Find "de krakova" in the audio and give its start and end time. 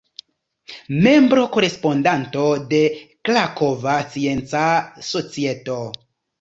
2.73-4.01